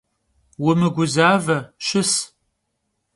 Vumıguzaue, 0.61 1.57
şıs! 1.85 2.11